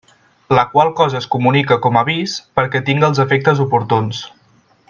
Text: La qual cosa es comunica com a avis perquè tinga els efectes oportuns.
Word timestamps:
La 0.57 0.63
qual 0.71 0.89
cosa 0.99 1.19
es 1.19 1.27
comunica 1.35 1.77
com 1.85 1.99
a 2.01 2.05
avis 2.07 2.35
perquè 2.61 2.85
tinga 2.91 3.11
els 3.13 3.25
efectes 3.29 3.63
oportuns. 3.67 4.27